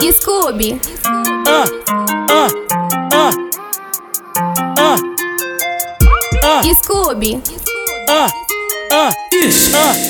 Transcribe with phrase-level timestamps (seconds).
[0.00, 0.80] Scooby.
[1.46, 1.64] Ah,
[2.30, 2.48] ah,
[3.12, 3.30] ah,
[4.78, 4.96] ah,
[6.42, 7.40] ah, Scooby.
[8.08, 8.28] ah,
[8.92, 9.10] ah,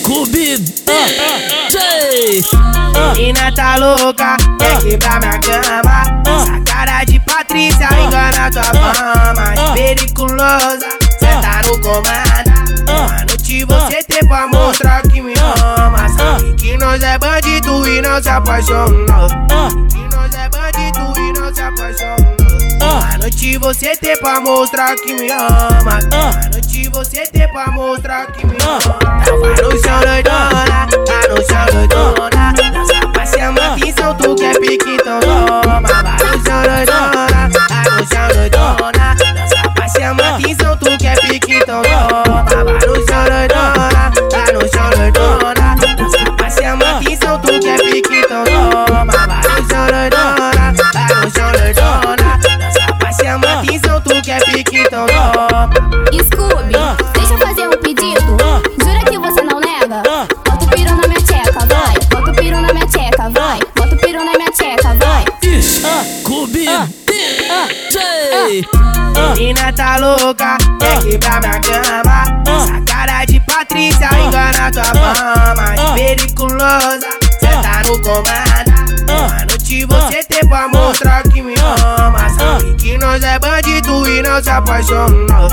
[0.00, 0.56] Scooby,
[1.70, 2.42] J.
[3.16, 6.22] Mina tá louca, quer quebrar minha cama.
[6.26, 9.74] Essa cara de Patrícia engana tua fama.
[9.74, 10.88] Periculosa,
[11.18, 12.63] cê tá no comando.
[12.94, 16.08] Uma noite você tem pra mostrar que me ama.
[16.08, 19.28] Sabe que nós é bandido e não se apaixona.
[19.90, 21.24] Que nós é bandido e
[23.24, 25.80] noite você tem pra mostrar que me ama.
[25.80, 28.98] Uma noite você tem pra mostrar que me ama.
[55.06, 55.70] Toma.
[56.24, 56.74] Scooby.
[57.12, 58.36] Deixa eu fazer um pedido.
[58.82, 60.02] Jura que você não nega?
[60.44, 61.94] Bota o piru na minha tcheca, vai.
[62.10, 63.58] Bota o piru na minha tcheca, vai.
[63.76, 65.24] Bota o piru na minha tcheca, vai.
[65.62, 66.66] Scooby,
[67.90, 68.66] J.
[69.36, 72.24] Mina tá louca, quer quebrar minha cama.
[72.46, 75.94] Essa cara de Patrícia engana tua fama.
[75.94, 77.08] Periculosa,
[77.40, 79.53] cê tá no comando.
[79.64, 82.28] Noite você tem pra mostrar que me ama.
[82.28, 85.48] Sabe que nós é bandido e não se apaixona.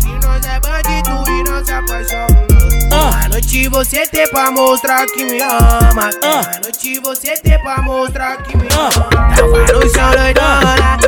[0.00, 3.28] Que nós é bandido e não se apaixona.
[3.30, 5.88] Noite você tem pra mostrar que me ama.
[5.92, 9.08] Uma noite você tem pra mostrar que me ama.
[9.36, 10.98] Tava no chão doidona,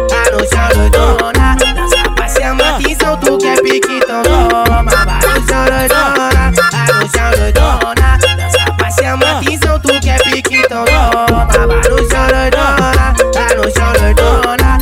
[9.66, 11.44] atenção, tu quer pique, então toma.
[11.46, 14.78] Vai no chão doidona, tá no chão doidona.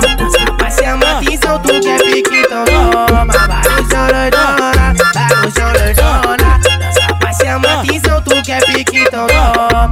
[0.58, 3.24] Pra chamar atenção, tu quer pique, então toma.
[3.24, 6.61] Vai no chão doidona, tá no chão doidona.
[7.18, 9.90] Pra chamar atenção, tu quer pique, então toma.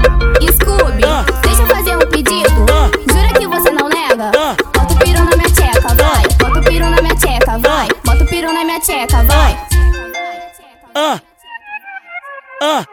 [0.53, 1.03] Scooby.
[1.43, 2.67] Deixa eu fazer um pedido.
[3.11, 4.31] Jura que você não nega?
[4.75, 6.23] Bota o piru na minha tcheca, vai.
[6.39, 7.89] Bota o piru na minha tcheca, vai.
[8.05, 9.59] Bota o piru na minha tcheca, vai.
[10.95, 11.19] Ah,
[12.61, 12.85] ah,